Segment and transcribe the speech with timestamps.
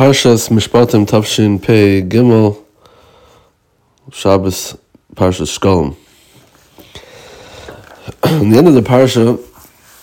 [0.00, 2.64] Parshas Mishpatim Tavshin Pei Gimel
[4.10, 4.78] Shabbos
[5.14, 5.94] Parshas Shekalim.
[8.40, 9.38] In the end of the parsha,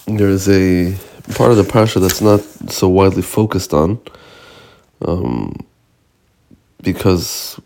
[0.06, 0.96] there is a
[1.34, 2.42] part of the parsha that's not
[2.72, 4.00] so widely focused on,
[5.02, 5.66] um,
[6.84, 7.60] because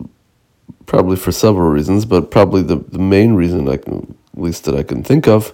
[0.85, 4.75] probably for several reasons, but probably the, the main reason I can, at least that
[4.75, 5.51] I can think of,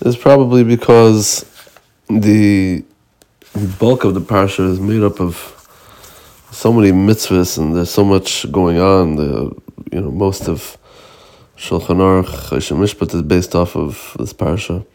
[0.00, 1.48] is probably because
[2.10, 2.82] the
[3.78, 5.54] bulk of the parsha is made up of
[6.50, 9.16] so many mitzvahs and there's so much going on.
[9.16, 9.54] The
[9.92, 10.78] you know most of
[11.56, 14.86] Shulchan Aruch Mishpat is based off of this parsha,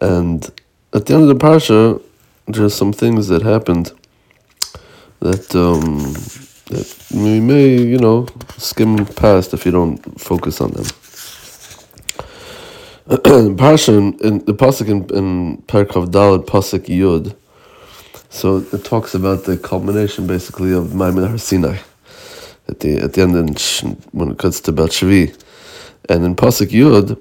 [0.00, 0.44] and
[0.92, 2.02] at the end of the parsha,
[2.46, 3.92] there's some things that happened
[5.20, 5.98] that um,
[6.70, 8.26] that we may you know
[8.56, 10.86] skim past if you don't focus on them.
[13.56, 17.34] parsha in, in the pasuk in, in Perkav Dalad pasuk Yud
[18.30, 21.78] so it talks about the culmination, basically, of Ma'amad Har Sinai
[22.68, 25.36] at the at the end in, when it comes to Shvi.
[26.08, 27.20] And in Pasuk Yud,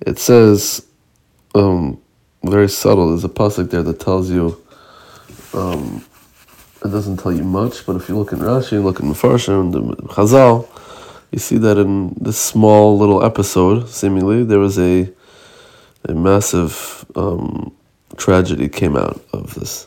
[0.00, 0.86] it says,
[1.54, 2.00] um,
[2.42, 4.60] very subtle, there's a Pasuk there that tells you,
[5.54, 6.04] um,
[6.84, 9.80] it doesn't tell you much, but if you look in Rashi, look in Mefarshim, the
[10.08, 10.68] Chazal,
[11.30, 15.08] you see that in this small little episode, seemingly, there was a
[16.04, 17.72] a massive um,
[18.16, 19.86] tragedy came out of this.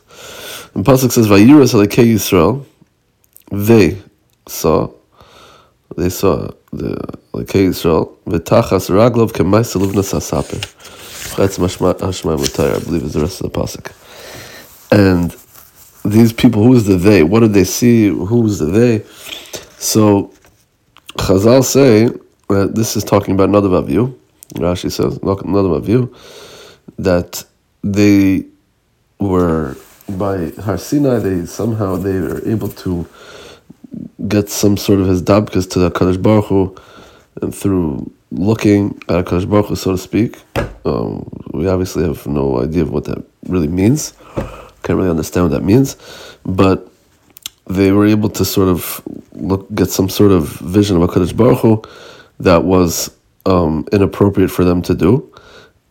[0.74, 2.64] And Pasuk says, Vayiras Yisrael,
[3.50, 3.96] they
[4.48, 4.90] saw,
[5.96, 6.96] they saw the
[7.32, 10.60] Alekei Yisrael, V'tachas Raglov Kemaisa Livnas Hasaper.
[11.36, 13.92] That's Hashmai Mutayr, I believe is the rest of the Pasuk.
[14.90, 15.34] And
[16.04, 17.22] these people, who is the they?
[17.22, 18.08] What did they see?
[18.08, 19.04] Who was the they?
[19.78, 20.32] So
[21.18, 22.10] Chazal say
[22.48, 24.14] that this is talking about Nadav Avihu.
[24.54, 26.14] Rashi says, Nadav Avihu,
[26.98, 27.44] that
[27.82, 28.44] they
[29.18, 29.76] were
[30.08, 33.06] by Har Sinai, they somehow they were able to
[34.28, 36.76] get some sort of his dabkas to the Kadosh Baruch Hu,
[37.42, 40.40] and through looking at Kadosh Baruch Hu, so to speak.
[40.84, 44.12] Um, we obviously have no idea of what that really means.
[44.82, 45.96] Can't really understand what that means,
[46.44, 46.88] but
[47.66, 51.58] they were able to sort of look get some sort of vision of Kadosh Baruch
[51.58, 51.82] Hu
[52.38, 53.10] that was
[53.46, 55.32] um, inappropriate for them to do,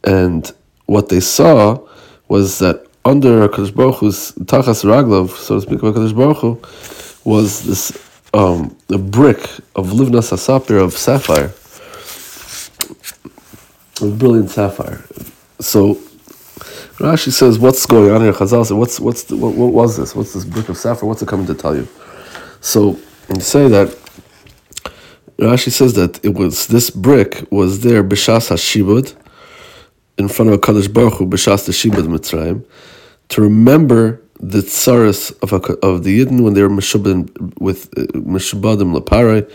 [0.06, 0.52] and
[0.86, 1.80] what they saw
[2.28, 7.30] was that under HaKadosh Baruch Hu's Tachas Raglov, so to speak, of HaKadosh Baruch Hu,
[7.30, 7.92] was this
[8.34, 9.42] um, a brick
[9.76, 11.54] of Livnas Asapir of sapphire,
[14.02, 15.04] of brilliant sapphire.
[15.60, 15.96] So
[16.98, 20.16] Rashi says, "What's going on here?" Chazal says, "What's what's the, what, what was this?
[20.16, 21.08] What's this brick of sapphire?
[21.08, 21.88] What's it coming to tell you?"
[22.62, 23.88] So and say that
[25.38, 29.16] Rashi says that it was this brick was there b'shas hashibud
[30.18, 32.66] in front of a Kadosh Baruch Hu b'shas the Shibud Mitzrayim
[33.30, 39.52] to remember the tsaras of of the Yidden when they were meshubad with uh, meshubadim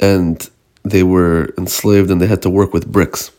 [0.00, 0.50] and
[0.84, 3.32] they were enslaved and they had to work with bricks.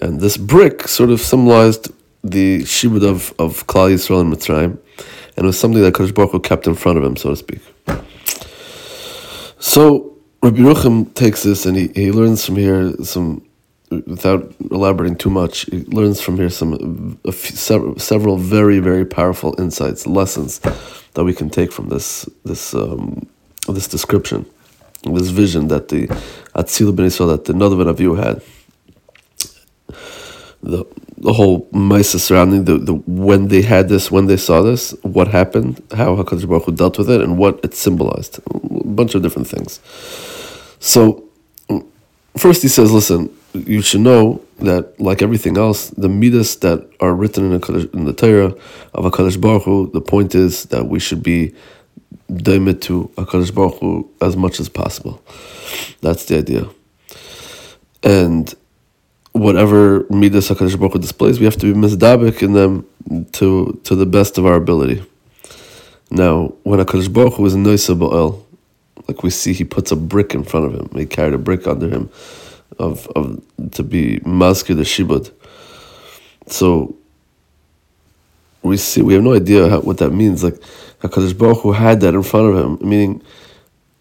[0.00, 1.92] And this brick sort of symbolized
[2.22, 4.78] the shibud of of Klal Yisrael and Mitzrayim,
[5.36, 7.36] and it was something that Kadosh Baruch Hu kept in front of him, so to
[7.36, 7.60] speak.
[9.60, 13.44] So Rabbi Yerucham takes this and he, he learns from here some
[13.90, 20.06] without elaborating too much, he learns from here some few, several very very powerful insights,
[20.06, 20.60] lessons
[21.14, 23.26] that we can take from this this um,
[23.68, 24.46] this description,
[25.04, 26.06] this vision that the
[26.54, 28.42] Atzil ben that the Nadav Avihu had.
[30.60, 30.84] The
[31.20, 35.28] the whole Maisa surrounding the, the when they had this, when they saw this, what
[35.28, 39.22] happened, how Hakadosh Baruch Hu dealt with it, and what it symbolized, a bunch of
[39.22, 39.80] different things.
[40.80, 41.24] So,
[42.36, 43.30] first he says, "Listen,
[43.66, 48.04] you should know that, like everything else, the midas that are written in, a, in
[48.04, 48.54] the Torah
[48.94, 51.54] of Hakadosh Baruch Hu, the point is that we should be
[52.32, 55.22] daimit to Hakadosh Baruch Hu as much as possible.
[56.00, 56.68] That's the idea.
[58.02, 58.52] And
[59.32, 62.86] whatever midas Hakadosh Baruch Hu displays, we have to be misdabik in them
[63.32, 65.02] to to the best of our ability.
[66.10, 68.42] Now, when Hakadosh Baruch Hu is noisa ba'el,
[69.06, 70.90] like we see, he puts a brick in front of him.
[70.98, 72.10] He carried a brick under him
[72.78, 73.42] of, of
[73.72, 75.32] to be masker the shibud.
[76.46, 76.96] So
[78.62, 80.44] we see we have no idea how, what that means.
[80.44, 80.54] Like
[81.00, 83.22] Hakadosh Baruch Hu had that in front of him, meaning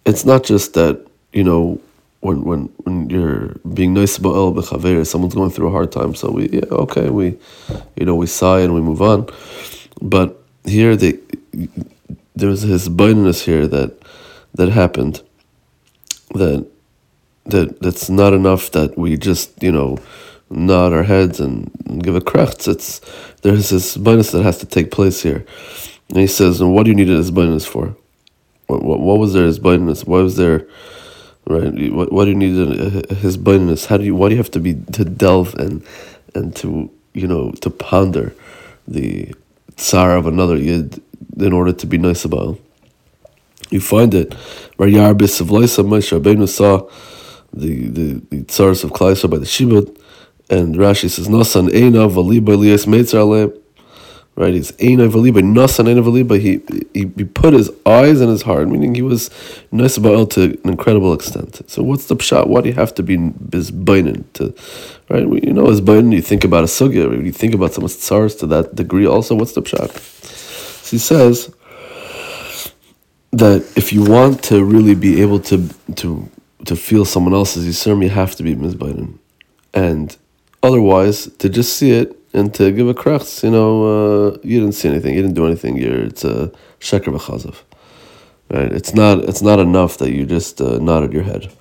[0.06, 1.80] it's not just that you know
[2.22, 6.16] when when when you're being nosei b'ol el bechaver, someone's going through a hard time.
[6.16, 7.38] So we yeah okay we
[7.96, 9.28] you know we sigh and we move on,
[10.02, 11.20] but here they
[12.36, 13.98] there's hisbonenus here that
[14.56, 15.22] that happened
[16.34, 16.68] that
[17.52, 19.98] that that's not enough that we just you know
[20.50, 21.72] nod our heads and,
[22.04, 22.68] give a krechts.
[22.68, 23.02] It's
[23.42, 25.46] there's hisbonenus that has to take place here,
[26.10, 27.96] And he says, and what do you need hisbonenus for?
[28.68, 30.06] What, what, what was there hisbonenus?
[30.06, 30.68] Why was there,
[31.46, 31.92] right?
[31.94, 33.88] What, what do you need uh, hisbonenus?
[33.88, 35.84] How do you, why do you have to be, to delve and,
[36.36, 38.34] and to, you know, to ponder
[38.88, 39.34] the
[39.78, 41.02] tsar of another yid
[41.38, 42.64] in order to be nosei b'ol him?
[43.70, 44.32] You find it,
[44.78, 46.88] Moshe Rabbeinu saw
[47.60, 50.00] the, the, the tsars of Klaisa by the Shibud,
[50.50, 53.54] and Rashi says, Nasan Eina Valiba Lias Meitzar
[54.38, 56.40] Right, he's Eina Valiba, Nasan Eina Valiba.
[56.40, 56.62] He,
[56.94, 59.30] he he put his eyes and his heart, meaning he was
[59.74, 61.68] nosei b'ol to an incredible extent.
[61.68, 62.46] So what's the pshat?
[62.46, 64.54] Why do you have to be bizbainin to,
[65.10, 65.24] right?
[65.44, 68.76] You know, as you think about a sugya, you think about someone's tsars to that
[68.76, 69.08] degree.
[69.08, 69.90] Also, what's the pshat?
[69.98, 71.52] So he says
[73.32, 76.30] that if you want to really be able to to
[76.68, 79.18] to feel someone else's yisurim, you have to be mizbainin,
[79.74, 80.18] and
[80.64, 84.76] otherwise to just see it and to give a krachs, you know, uh, you didn't
[84.76, 85.78] see anything, you didn't do anything.
[85.78, 87.56] You're it's a sheker b'chazav,
[88.52, 88.72] right?
[88.72, 91.52] It's not it's not enough that you just uh, nodded your head.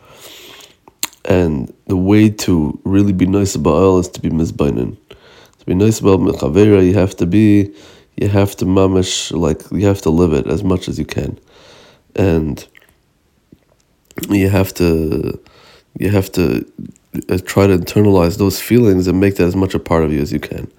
[1.25, 4.97] And the way to really be nosei b'ol is to be mizbainin.
[5.59, 7.75] To be nosei b'ol mechavera, you have to be,
[8.17, 11.39] you have to mamish like you have to live it as much as you can
[12.17, 12.67] and
[14.29, 15.39] you have to
[15.99, 16.65] you have to
[17.29, 20.21] uh, try to internalize those feelings and make that as much a part of you
[20.21, 20.71] as you can.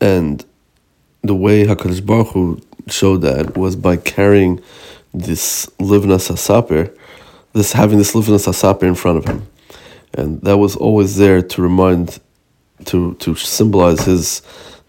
[0.00, 0.44] And
[1.22, 4.60] the way Hakadosh Baruch Hu showed that was by carrying
[5.12, 6.96] this livnas hasaper,
[7.52, 9.46] this having this livnas hasaper in front of him,
[10.14, 12.20] and that was always there to remind,
[12.86, 14.42] to to symbolize his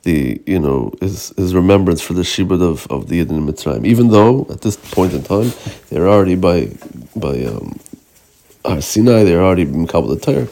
[0.04, 3.86] the you know his his remembrance for the shibud of, of the Yidden Mitzrayim.
[3.86, 5.52] Even though at this point in time
[5.90, 6.72] they're already by
[7.16, 7.80] by um,
[8.66, 10.48] Har Sinai, they're already in Kabbalah Torah,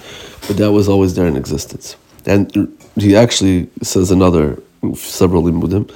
[0.47, 1.95] but that was always there in existence.
[2.25, 4.61] And he actually says another
[4.95, 5.89] several limudim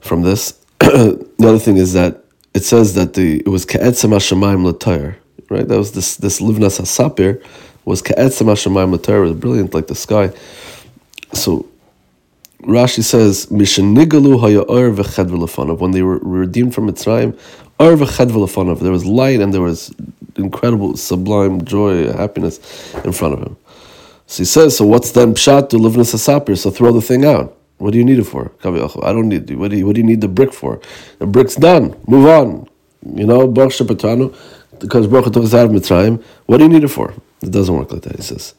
[0.00, 0.52] from this.
[0.78, 2.22] the other thing is that
[2.52, 5.16] it says that the it was ka'etzem hashemayim l'tayr,
[5.50, 5.66] right?
[5.66, 7.42] That was this this livnas hasapir
[7.84, 10.30] was ka'etzem hashemayim l'tayr was brilliant like the sky.
[11.32, 11.66] So
[12.64, 17.38] Rashi says, Mishanigalu haya'ar v'chedv When they were redeemed from Mitzrayim,
[17.78, 19.94] ar v'chedv There was light and there was
[20.36, 23.56] incredible, sublime joy, happiness in front of him.
[24.26, 26.56] So he says, so what's then pshat to live in a sapir?
[26.56, 27.54] So throw the thing out.
[27.76, 28.50] What do you need it for?
[28.62, 29.56] I don't need it.
[29.56, 30.80] What do you, what do you need the brick for?
[31.18, 31.94] The brick's done.
[32.06, 32.68] Move on.
[33.14, 34.34] You know, Baruch Shepatanu,
[34.78, 36.22] because Baruch took us out of Mitzrayim.
[36.46, 37.12] What do you need it for?
[37.42, 38.54] It doesn't work like that, he says.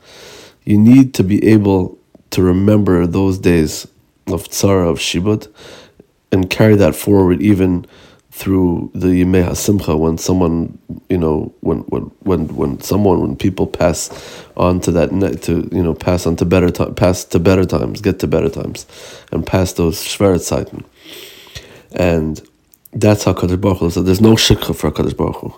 [0.64, 1.98] You need to be able
[2.32, 3.88] to remember those days
[4.28, 5.48] of Tzara, of Shibud,
[6.32, 7.86] and carry that forward even
[8.32, 10.78] through the Yimei HaSimcha when someone,
[11.10, 14.10] you know, when, when, when, when someone, when people pass
[14.58, 17.64] on to that, net to, you know, pass on to better, time, pass to better
[17.64, 18.86] times, get to better times,
[19.32, 20.84] and pass those Shveret Zeiten.
[21.94, 22.42] And
[22.92, 24.06] that's how Kadosh Baruch Hu said.
[24.06, 25.54] There's no shikha for Kadosh Baruch Hu.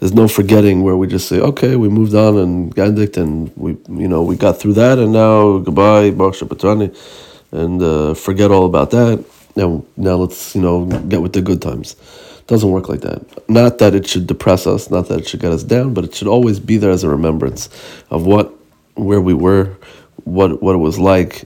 [0.00, 3.76] There's no forgetting where we just say, okay, we moved on and Gandikt and we,
[3.88, 6.96] you know, we got through that and now goodbye, Baruch Shabbatrani
[7.52, 9.24] and uh, forget all about that.
[9.56, 11.96] Now, now let's you know get with the good times.
[12.46, 13.48] Doesn't work like that.
[13.48, 16.14] Not that it should depress us, not that it should get us down, but it
[16.14, 17.68] should always be there as a remembrance
[18.10, 18.54] of what,
[18.94, 19.76] where we were,
[20.24, 21.44] what what it was like,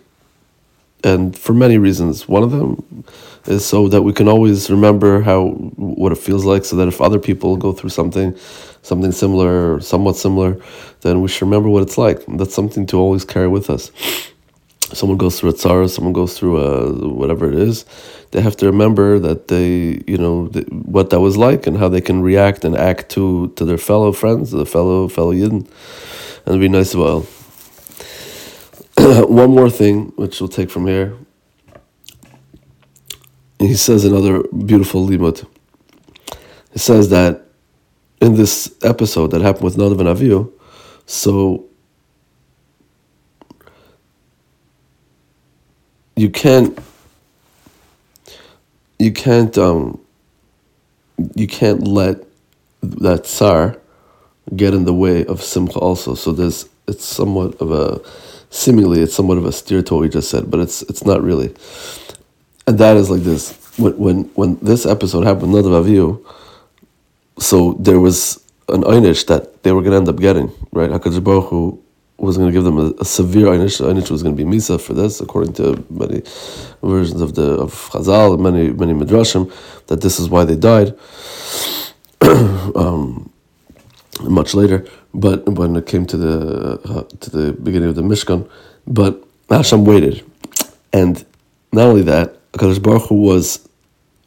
[1.02, 2.28] and for many reasons.
[2.28, 3.04] One of them
[3.46, 7.00] is so that we can always remember how what it feels like, so that if
[7.00, 8.36] other people go through something,
[8.82, 10.60] something similar or somewhat similar,
[11.00, 12.24] then we should remember what it's like.
[12.28, 13.90] That's something to always carry with us
[14.94, 17.84] someone goes through a tsar, someone goes through a whatever it is,
[18.30, 22.00] they have to remember that they, you know, what that was like and how they
[22.00, 25.68] can react and act to to their fellow friends, the fellow fellow yidden,
[26.46, 27.26] and be nosei b'ol.
[29.28, 31.16] One more thing, which we'll take from here.
[33.58, 35.46] He says another beautiful limud.
[36.72, 37.42] He says that
[38.20, 40.50] in this episode that happened with Nadav and Avihu,
[41.06, 41.66] so
[46.22, 46.78] you can't
[49.00, 50.00] you can't um
[51.34, 52.16] you can't let
[52.80, 53.76] that tsar
[54.54, 56.14] get in the way of simcha also.
[56.14, 58.00] So there's it's somewhat of a
[58.50, 61.22] seemingly it's somewhat of a steer to what we just said, but it's it's not
[61.22, 61.52] really.
[62.68, 63.58] And that is like this.
[63.76, 66.08] When when when this episode happened with Nadav Avihu,
[67.40, 70.90] so there was an einish that they were gonna end up getting, right?
[70.90, 71.82] HaKadosh Baruch Hu
[72.22, 73.80] was going to give them a, a severe einish.
[73.84, 76.22] Einish was going to be misa for this, according to many
[76.82, 79.52] versions of the of Chazal, many many midrashim,
[79.88, 80.96] that this is why they died.
[82.22, 83.28] um,
[84.22, 88.48] much later, but when it came to the uh, to the beginning of the Mishkan,
[88.86, 90.24] but Hashem waited,
[90.92, 91.24] and
[91.72, 93.68] not only that, Hakadosh Baruch Hu was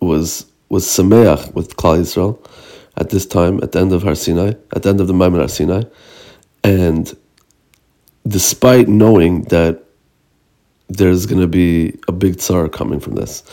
[0.01, 2.37] was was sameach with Klal Yisrael
[2.97, 5.39] at this time, at the end of Har Sinai, at the end of the Ma'amad
[5.39, 5.83] Har Sinai,
[6.63, 7.15] and
[8.27, 9.83] despite knowing that
[10.87, 13.43] there's going to be a big tsar coming from this,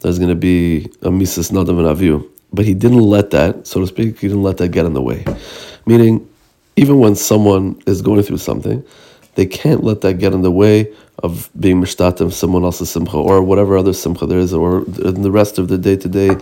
[0.00, 3.80] there's going to be a Mises Nadav and Avihu, but he didn't let that, so
[3.80, 5.24] to speak, he didn't let that get in the way.
[5.86, 6.28] Meaning,
[6.76, 8.84] even when someone is going through something,
[9.34, 13.42] they can't let that get in the way of being mishtatim someone else's simcha or
[13.42, 16.36] whatever other simcha there is, or in the rest of the day to day,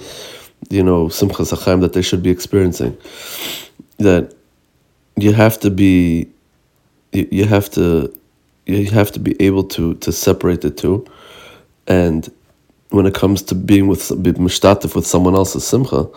[0.70, 2.96] you know, simcha sachaim that they should be experiencing.
[3.98, 4.34] That
[5.16, 6.28] you have to be,
[7.12, 8.12] you have to,
[8.66, 11.06] you have to be able to to separate the two,
[11.86, 12.30] and
[12.90, 14.10] when it comes to being with
[14.94, 16.08] with someone else's simcha,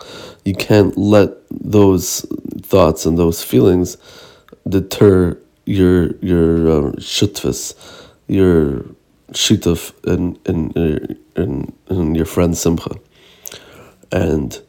[0.44, 2.26] you can't let those
[2.62, 3.96] thoughts and those feelings
[4.68, 6.92] deter your your uh,
[8.28, 8.84] your
[9.32, 10.76] shituf in and
[11.36, 12.96] and and your friend Simcha,
[14.12, 14.60] and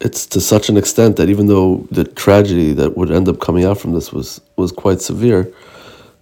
[0.00, 3.64] it's to such an extent that even though the tragedy that would end up coming
[3.64, 5.52] out from this was was quite severe,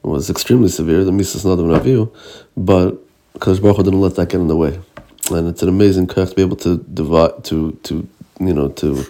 [0.02, 2.12] was extremely severe, the Mises Nadav Naviu,
[2.56, 2.98] but
[3.32, 4.78] because Baruch didn't let that get in the way,
[5.30, 8.06] and it's an amazing koch to be able to divide to to
[8.40, 9.04] you know to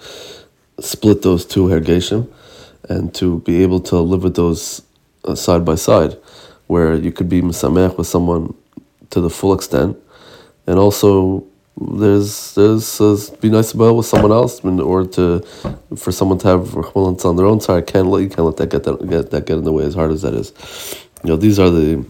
[0.81, 2.29] split those two hergeshim
[2.89, 4.83] and to be able to live with those
[5.25, 6.17] uh, side by side,
[6.67, 8.55] where you could be misamech with someone
[9.11, 9.97] to the full extent,
[10.67, 11.45] and also
[11.81, 15.41] there's there's uh, be nosei b'ol with someone else, or to
[15.97, 17.87] for someone to have rachmalans on their own side.
[17.87, 19.95] Can't let you can't let that get that get that get in the way as
[19.95, 20.53] hard as that is.
[21.25, 22.05] You know, these are the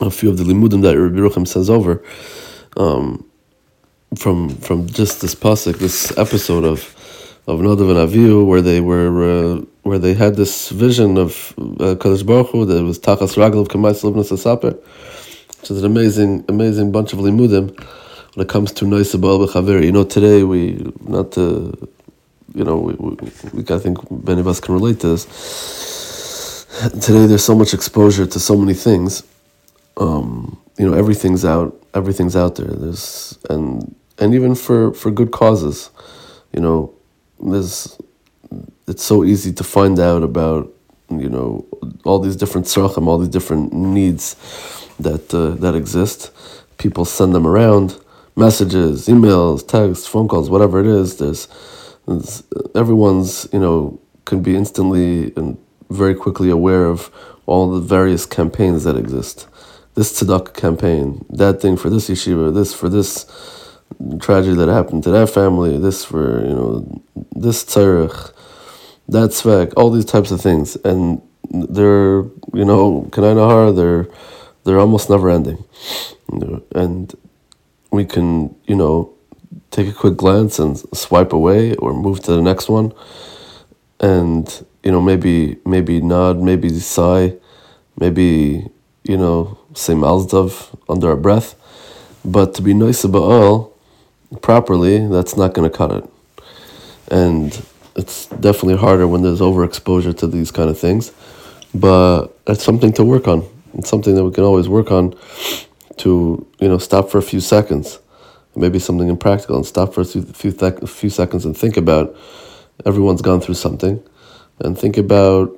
[0.00, 2.02] a few of the limudim that Rabbi Yerucham sends over.
[2.76, 3.26] Um,
[4.16, 6.96] from from just this pasuk, this episode of
[7.46, 11.96] of Nadav and Avihu, where they were uh, where they had this vision of uh,
[11.96, 14.78] Kadosh Baruch Hu that was Tachas Livnas Asaper,
[15.60, 17.76] which is an amazing amazing bunch of limudim
[18.34, 19.82] when it comes to Baal B'Chaver.
[19.82, 21.88] You know, today we not to,
[22.54, 23.16] you know, we, we,
[23.52, 26.66] we I think many of us can relate to this.
[27.00, 29.22] Today there's so much exposure to so many things.
[29.96, 31.76] Um, you know, everything's out.
[31.94, 32.68] Everything's out there.
[32.68, 35.90] There's and and even for for good causes.
[36.52, 36.94] You know,
[37.40, 37.98] there's
[38.86, 40.72] it's so easy to find out about
[41.10, 41.66] you know
[42.04, 44.36] all these different tzrachim, all these different needs
[45.00, 46.30] that uh, that exist.
[46.78, 47.98] People send them around,
[48.36, 51.18] messages, emails, texts, phone calls, whatever it is.
[51.18, 51.48] There's,
[52.06, 52.42] there's
[52.74, 55.58] everyone's you know can be instantly and
[55.90, 57.10] very quickly aware of
[57.46, 59.48] all the various campaigns that exist.
[59.94, 63.26] This tzedakah campaign, that thing for this yeshiva, this for this
[64.20, 68.32] tragedy that happened to that family, this for, you know, this tzarech,
[69.08, 70.76] that svek, all these types of things.
[70.84, 71.20] And
[71.50, 72.22] they're,
[72.54, 74.06] you know, Kanai Nahar, they're,
[74.64, 75.64] they're almost never ending.
[76.74, 77.12] And
[77.90, 79.12] we can, you know,
[79.70, 82.92] take a quick glance and swipe away or move to the next one.
[84.00, 87.34] And, you know, maybe, maybe nod, maybe sigh,
[87.98, 88.68] maybe,
[89.04, 91.54] you know, say Malzdov under our breath.
[92.24, 93.78] But to be nice about all,
[94.42, 96.10] properly, that's not going to cut it.
[97.10, 97.66] And
[97.96, 101.12] it's definitely harder when there's overexposure to these kind of things.
[101.74, 103.46] But it's something to work on.
[103.74, 105.14] It's something that we can always work on
[106.00, 107.98] to, you know, stop for a few seconds.
[108.56, 112.16] Maybe something impractical and stop for a few, few, seconds and think about
[112.84, 114.02] everyone's gone through something
[114.58, 115.56] and think about,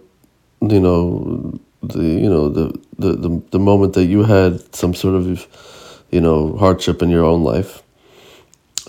[0.61, 5.17] you know, the you know the, the, the, the moment that you had some sort
[5.17, 5.49] of
[6.13, 7.83] you know hardship in your own life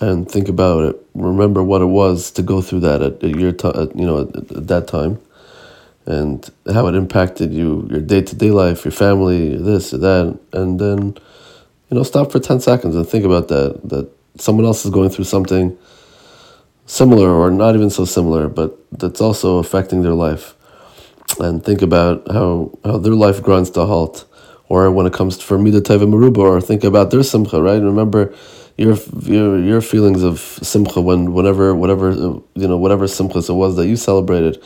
[0.02, 1.06] and think about it.
[1.14, 4.36] Remember what it was to go through that at, at your time, you know, at,
[4.36, 5.20] at, that time,
[6.06, 10.40] and how it impacted you, your day to day life, your family, this or that,
[10.52, 11.18] and then,
[11.94, 13.80] you know, stop for ten seconds and think about that.
[13.88, 14.10] That
[14.40, 15.78] someone else is going through something
[16.88, 20.56] similar or not even so similar, but that's also affecting their life,
[21.40, 24.26] and think about how how their life grinds to halt,
[24.70, 27.62] or when it comes to for me the Teva Maruba, or think about their simcha,
[27.62, 27.80] right?
[27.80, 28.34] Remember
[28.76, 33.76] your your your feelings of simcha when whatever whatever you know whatever simchas it was
[33.76, 34.60] that you celebrated.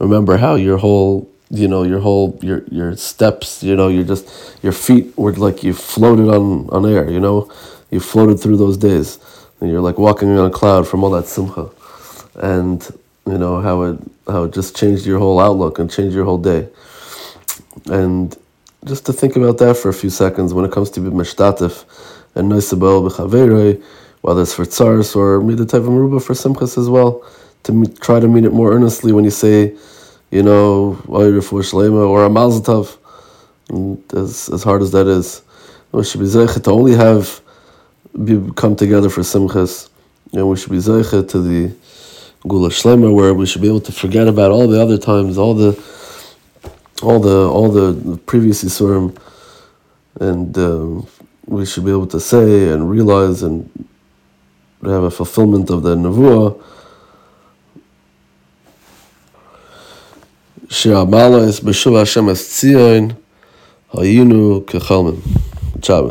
[0.00, 4.26] Remember how your whole you know your whole your your steps you know you're just
[4.62, 7.48] your feet were like you floated on on air you know?
[7.92, 9.18] You floated through those days.
[9.60, 11.70] And you're like walking on a cloud from all that simcha.
[12.34, 12.82] And
[13.26, 16.38] you know how it how it just changed your whole outlook and changed your whole
[16.38, 16.68] day.
[17.86, 18.36] And
[18.84, 21.84] just to think about that for a few seconds when it comes to be mishtatif
[22.34, 23.80] and noisabel b'chaverei,
[24.22, 27.22] whether it's for tsars or midatayv maruba for simchas as well,
[27.64, 29.76] to try to mean it more earnestly when you say,
[30.32, 32.88] you know, or a mazel
[34.14, 35.42] as as hard as that is.
[35.92, 37.40] We should be to only have
[38.24, 39.90] be, come together for simchas
[40.32, 41.74] and we should be zeicha to the
[42.44, 45.54] Geulah Shleimah, where we should be able to forget about all the other times, all
[45.54, 45.78] the
[47.02, 49.16] all the all the previous Yisurim,
[50.20, 51.06] and um,
[51.46, 53.68] we should be able to say and realize and
[54.82, 56.60] have a fulfillment of the Nevuah.
[60.72, 63.08] שעמלו אס בשוב השם אס ציון,
[63.92, 65.14] היינו כחלמם.
[65.82, 66.10] צ'אבס.